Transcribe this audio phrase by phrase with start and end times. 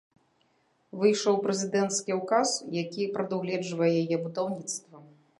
[1.01, 2.49] Выйшаў прэзідэнцкі ўказ,
[2.83, 4.97] які прадугледжвае яе будаўніцтва.